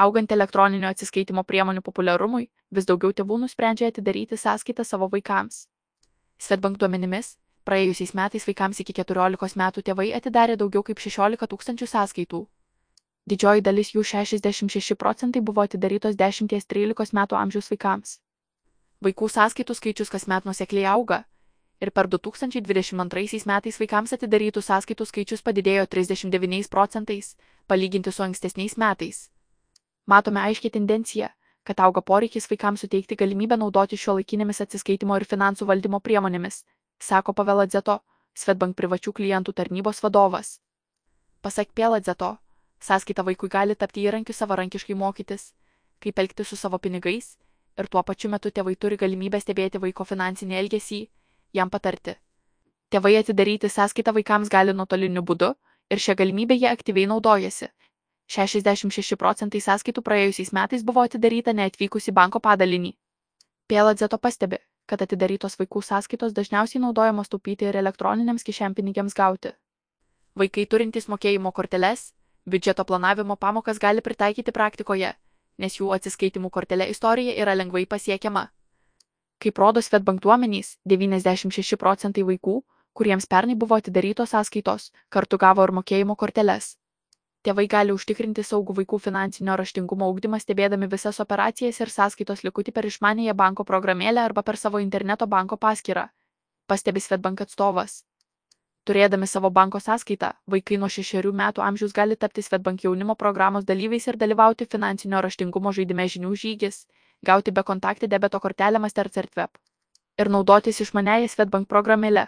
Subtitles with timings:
[0.00, 5.66] Augant elektroninio atsiskaitimo priemonių populiarumui, vis daugiau tėvų nusprendžia atidaryti sąskaitą savo vaikams.
[6.40, 7.34] Svetbank duomenimis,
[7.68, 12.40] praėjusiais metais vaikams iki 14 metų tėvai atidarė daugiau kaip 16 tūkstančių sąskaitų.
[13.28, 18.14] Didžioji dalis jų 66 procentai buvo atidarytos 10-13 metų amžiaus vaikams.
[19.04, 21.24] Vaikų sąskaitų skaičius kasmet nusekliai auga,
[21.80, 27.36] ir per 2022 metais vaikams atidarytų sąskaitų skaičius padidėjo 39 procentais,
[27.66, 29.28] palyginti su ankstesniais metais.
[30.06, 31.28] Matome aiškiai tendenciją,
[31.64, 36.64] kad auga poreikis vaikams suteikti galimybę naudoti šio laikinėmis atsiskaitimo ir finansų valdymo priemonėmis,
[36.98, 38.00] sako Paveladzeto,
[38.34, 40.60] Svetbank privačių klientų tarnybos vadovas.
[41.42, 42.36] Pasak Pėladzeto,
[42.80, 45.52] sąskaita vaikui gali tapti įrankiu savarankiškai mokytis,
[46.00, 47.36] kaip elgti su savo pinigais,
[47.78, 51.00] ir tuo pačiu metu tėvai turi galimybę stebėti vaiko finansinį elgesį,
[51.52, 52.16] jam patarti.
[52.90, 55.52] Tėvai atidaryti sąskaitą vaikams gali nuotoliniu būdu
[55.90, 57.68] ir šią galimybę jie aktyviai naudojasi.
[58.30, 62.92] 66 procentai sąskaitų praėjusiais metais buvo atidaryta neatvykus į banko padalinį.
[63.66, 69.50] Pėladzeto pastebi, kad atidarytos vaikų sąskaitos dažniausiai naudojamos taupyti ir elektroniniams kišenpinigiams gauti.
[70.38, 72.12] Vaikai turintys mokėjimo korteles,
[72.46, 75.10] biudžeto planavimo pamokas gali pritaikyti praktikoje,
[75.58, 78.44] nes jų atsiskaitimų kortelė istorija yra lengvai pasiekiama.
[79.42, 82.60] Kaip rodo Svetbank duomenys, 96 procentai vaikų,
[82.94, 86.76] kuriems pernai buvo atidarytos sąskaitos, kartu gavo ir mokėjimo korteles.
[87.46, 92.88] Tėvai gali užtikrinti saugų vaikų finansinio raštingumo ugdymą stebėdami visas operacijas ir sąskaitos likutį per
[92.88, 96.04] išmanėją banko programėlę arba per savo interneto banko paskyrą,
[96.68, 98.02] pastebi Svetbank atstovas.
[98.84, 104.08] Turėdami savo banko sąskaitą, vaikai nuo šešerių metų amžiaus gali tapti Svetbank jaunimo programos dalyviais
[104.12, 106.84] ir dalyvauti finansinio raštingumo žaidime žinių žygis,
[107.24, 109.56] gauti bekontaktį debeto kortelę Mastercard Web
[110.20, 112.26] ir naudotis išmanėją Svetbank programėlę,